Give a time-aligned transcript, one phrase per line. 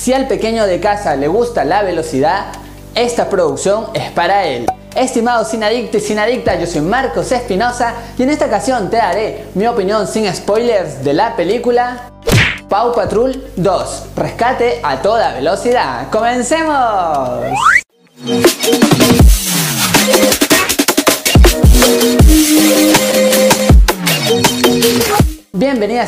[0.00, 2.46] Si al pequeño de casa le gusta la velocidad,
[2.94, 4.64] esta producción es para él.
[4.96, 8.96] Estimados sin adicto y sin adicta, yo soy Marcos Espinosa y en esta ocasión te
[8.96, 12.12] daré mi opinión sin spoilers de la película
[12.70, 16.08] Pau Patrol 2, rescate a toda velocidad.
[16.08, 17.40] ¡Comencemos!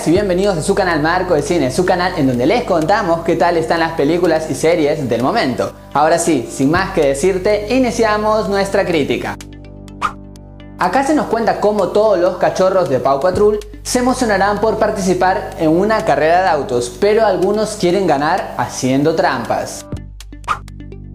[0.07, 3.37] Y bienvenidos a su canal Marco de Cine, su canal en donde les contamos qué
[3.37, 5.73] tal están las películas y series del momento.
[5.93, 9.37] Ahora sí, sin más que decirte, iniciamos nuestra crítica.
[10.79, 15.51] Acá se nos cuenta cómo todos los cachorros de Pau Patrol se emocionarán por participar
[15.59, 19.87] en una carrera de autos, pero algunos quieren ganar haciendo trampas.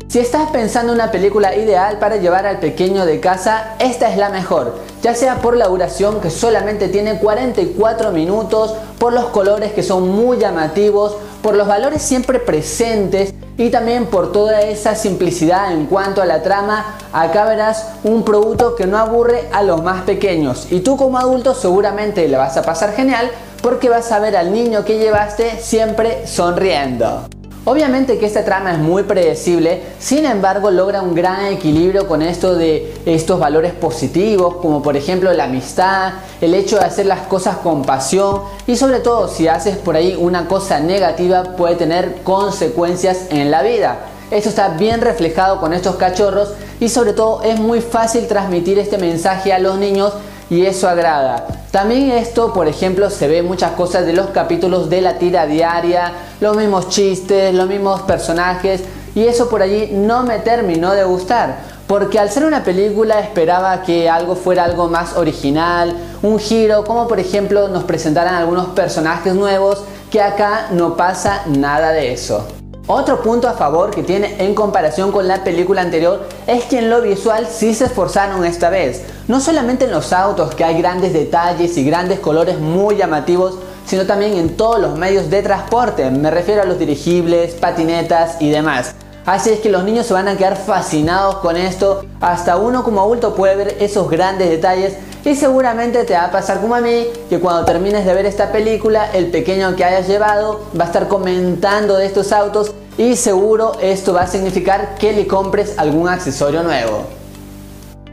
[0.07, 4.17] Si estás pensando en una película ideal para llevar al pequeño de casa, esta es
[4.17, 9.71] la mejor, ya sea por la duración que solamente tiene 44 minutos, por los colores
[9.71, 15.71] que son muy llamativos, por los valores siempre presentes y también por toda esa simplicidad
[15.71, 20.01] en cuanto a la trama, acá verás un producto que no aburre a los más
[20.01, 24.35] pequeños y tú como adulto seguramente le vas a pasar genial porque vas a ver
[24.35, 27.29] al niño que llevaste siempre sonriendo.
[27.69, 32.55] Obviamente que esta trama es muy predecible, sin embargo logra un gran equilibrio con esto
[32.55, 37.57] de estos valores positivos, como por ejemplo la amistad, el hecho de hacer las cosas
[37.57, 43.25] con pasión y sobre todo si haces por ahí una cosa negativa puede tener consecuencias
[43.31, 43.97] en la vida.
[44.31, 48.97] Esto está bien reflejado con estos cachorros y sobre todo es muy fácil transmitir este
[48.97, 50.13] mensaje a los niños
[50.49, 51.56] y eso agrada.
[51.71, 56.13] También esto, por ejemplo, se ve muchas cosas de los capítulos de la tira diaria,
[56.39, 58.83] los mismos chistes, los mismos personajes
[59.17, 61.57] y eso por allí no me terminó de gustar.
[61.87, 67.07] Porque al ser una película esperaba que algo fuera algo más original, un giro, como
[67.07, 72.56] por ejemplo nos presentaran algunos personajes nuevos, que acá no pasa nada de eso.
[72.89, 76.89] Otro punto a favor que tiene en comparación con la película anterior es que en
[76.89, 79.03] lo visual sí se esforzaron esta vez.
[79.27, 84.05] No solamente en los autos que hay grandes detalles y grandes colores muy llamativos, sino
[84.05, 86.09] también en todos los medios de transporte.
[86.11, 88.95] Me refiero a los dirigibles, patinetas y demás.
[89.25, 92.05] Así es que los niños se van a quedar fascinados con esto.
[92.21, 94.93] Hasta uno como adulto puede ver esos grandes detalles
[95.27, 98.49] y seguramente te va a pasar como a mí, que cuando termines de ver esta
[98.49, 103.73] película, el pequeño que hayas llevado va a estar comentando de estos autos y seguro
[103.81, 107.07] esto va a significar que le compres algún accesorio nuevo.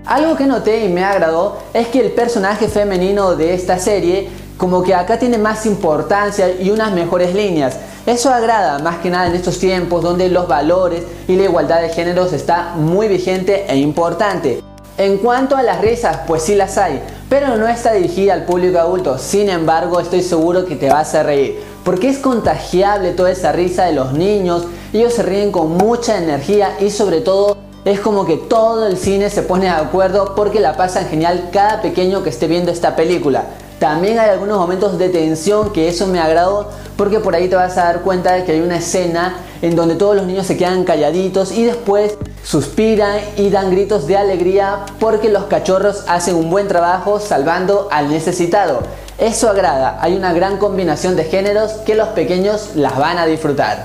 [0.06, 4.82] Algo que noté y me agradó es que el personaje femenino de esta serie como
[4.82, 7.76] que acá tiene más importancia y unas mejores líneas.
[8.06, 11.90] Eso agrada más que nada en estos tiempos donde los valores y la igualdad de
[11.90, 14.73] géneros está muy vigente e importante.
[14.96, 18.78] En cuanto a las risas, pues sí las hay, pero no está dirigida al público
[18.78, 19.18] adulto.
[19.18, 23.86] Sin embargo, estoy seguro que te vas a reír, porque es contagiable toda esa risa
[23.86, 24.68] de los niños.
[24.92, 29.30] Ellos se ríen con mucha energía y sobre todo es como que todo el cine
[29.30, 33.46] se pone de acuerdo porque la pasan genial cada pequeño que esté viendo esta película.
[33.80, 37.76] También hay algunos momentos de tensión que eso me agradó porque por ahí te vas
[37.78, 40.84] a dar cuenta de que hay una escena en donde todos los niños se quedan
[40.84, 46.68] calladitos y después suspiran y dan gritos de alegría porque los cachorros hacen un buen
[46.68, 48.82] trabajo salvando al necesitado.
[49.18, 53.84] Eso agrada, hay una gran combinación de géneros que los pequeños las van a disfrutar.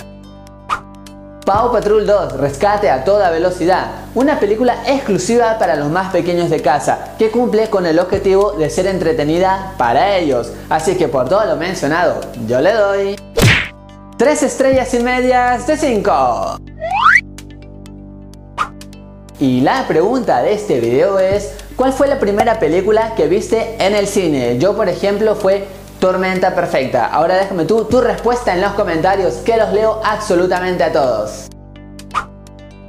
[1.46, 6.62] Paw Patrol 2, Rescate a toda velocidad, una película exclusiva para los más pequeños de
[6.62, 10.52] casa, que cumple con el objetivo de ser entretenida para ellos.
[10.70, 13.16] Así que por todo lo mencionado, yo le doy
[14.18, 16.60] 3 estrellas y medias de 5.
[19.40, 23.96] Y la pregunta de este video es, ¿cuál fue la primera película que viste en
[23.96, 24.58] el cine?
[24.60, 25.66] Yo por ejemplo fue
[26.02, 27.06] Tormenta Perfecta.
[27.06, 31.48] Ahora déjame tú tu respuesta en los comentarios que los leo absolutamente a todos.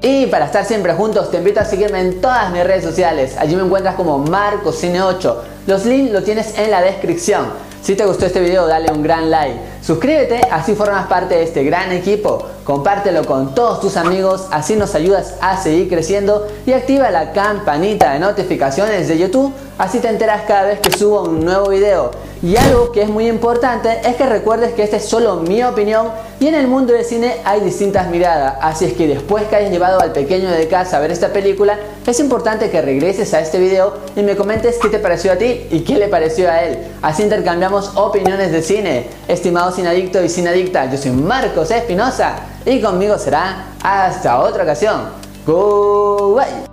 [0.02, 3.36] Y para estar siempre juntos te invito a seguirme en todas mis redes sociales.
[3.38, 5.36] Allí me encuentras como MarcoCine8.
[5.68, 7.69] Los links los tienes en la descripción.
[7.82, 9.58] Si te gustó este video dale un gran like.
[9.82, 12.46] Suscríbete, así formas parte de este gran equipo.
[12.62, 16.46] Compártelo con todos tus amigos, así nos ayudas a seguir creciendo.
[16.66, 21.22] Y activa la campanita de notificaciones de YouTube, así te enteras cada vez que subo
[21.22, 22.10] un nuevo video.
[22.42, 26.08] Y algo que es muy importante es que recuerdes que esta es solo mi opinión
[26.38, 29.70] y en el mundo del cine hay distintas miradas, así es que después que hayas
[29.70, 33.58] llevado al pequeño de casa a ver esta película, es importante que regreses a este
[33.58, 36.78] video y me comentes qué te pareció a ti y qué le pareció a él.
[37.00, 39.06] Así intercambiamos opiniones de cine.
[39.28, 42.36] Estimado adicto y adicta, yo soy Marcos Espinosa
[42.66, 45.08] y conmigo será hasta otra ocasión.
[45.46, 46.69] Goodbye.